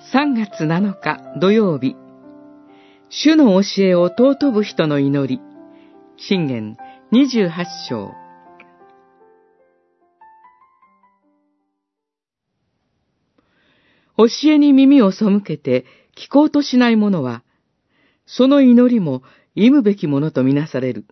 [0.00, 1.94] 3月7日土曜日、
[3.10, 5.42] 主の教えを尊ぶ人の祈り、
[6.16, 6.78] 信玄
[7.12, 7.50] 28
[7.86, 8.14] 章。
[14.16, 15.84] 教えに耳を背けて
[16.16, 17.44] 聞こうとしない者は、
[18.24, 19.22] その祈りも
[19.54, 21.04] 忌むべきものとみなされる。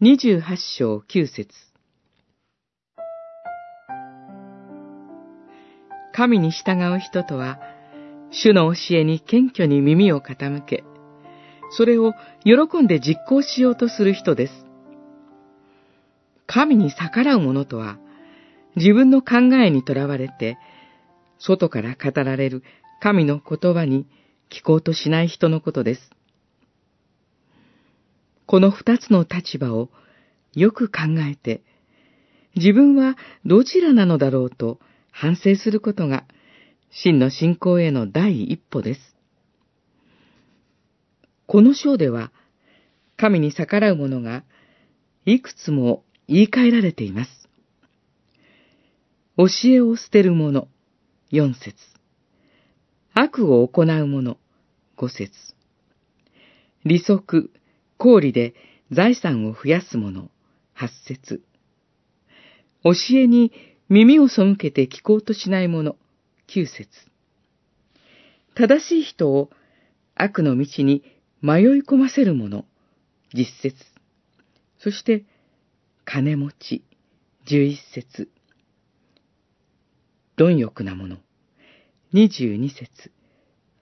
[0.00, 1.71] 28章9節
[6.12, 7.58] 神に従う人とは、
[8.30, 10.84] 主の教えに謙虚に耳を傾け、
[11.70, 12.12] それを
[12.44, 14.66] 喜んで実行しようとする人です。
[16.46, 17.98] 神に逆らう者とは、
[18.76, 20.58] 自分の考えにとらわれて、
[21.38, 22.62] 外から語られる
[23.00, 24.06] 神の言葉に
[24.50, 26.10] 聞こうとしない人のことです。
[28.46, 29.88] この二つの立場を
[30.54, 31.00] よく考
[31.30, 31.62] えて、
[32.54, 34.78] 自分はどちらなのだろうと
[35.12, 36.24] 反省することが、
[36.90, 39.00] 真の信仰への第一歩です。
[41.46, 42.32] この章では、
[43.16, 44.42] 神に逆らう者が、
[45.24, 47.30] いくつも言い換えられています。
[49.36, 50.66] 教えを捨てる者、
[51.30, 51.76] 四節。
[53.14, 54.38] 悪を行う者、
[54.96, 55.30] 五節。
[56.84, 57.50] 利息、
[57.98, 58.54] 公理で
[58.90, 60.30] 財産を増やす者、
[60.72, 61.42] 八節。
[62.82, 63.52] 教えに
[63.92, 65.96] 耳を背けて聞こうとしない者、
[66.46, 66.88] 九節。
[68.54, 69.50] 正しい人を
[70.14, 71.02] 悪の道に
[71.42, 72.64] 迷い込ませる者、
[73.34, 73.76] 十節。
[74.78, 75.24] そして、
[76.06, 76.82] 金持ち、
[77.44, 78.30] 十一節。
[80.36, 81.18] 貪欲な者、
[82.14, 83.12] 二十二節、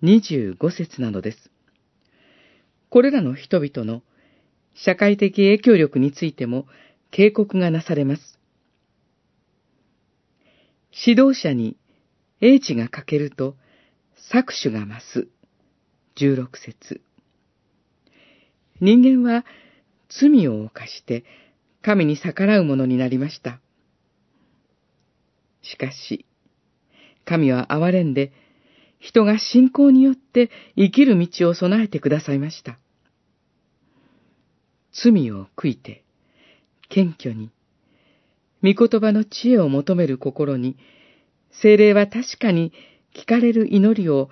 [0.00, 1.52] 二十五節なのです。
[2.90, 4.02] これらの人々の
[4.74, 6.66] 社会的影響力についても
[7.12, 8.41] 警告がなされます。
[10.92, 11.76] 指導者に
[12.40, 13.56] 英知が欠けると
[14.32, 15.28] 搾取が増す。
[16.14, 17.00] 十六節。
[18.80, 19.44] 人間は
[20.08, 21.24] 罪を犯して
[21.82, 23.60] 神に逆らうものになりました。
[25.62, 26.26] しかし、
[27.24, 28.32] 神は憐れんで、
[28.98, 32.78] 人が信仰によって生きる道を備えてくださいました。
[34.92, 36.04] 罪を悔いて、
[36.88, 37.50] 謙虚に、
[38.62, 40.76] 御言葉の知恵を求める心に、
[41.50, 42.72] 精霊は確かに
[43.14, 44.30] 聞かれる祈りを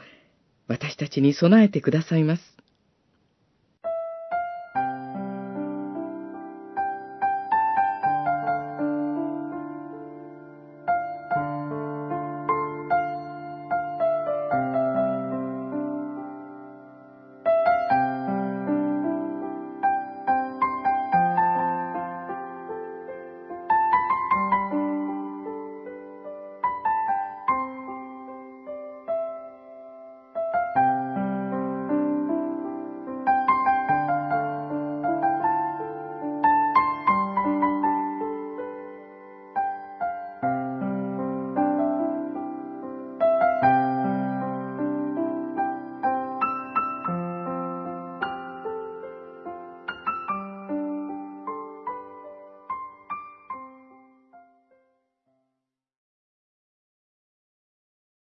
[0.69, 2.60] 私たちに備えてくださいます。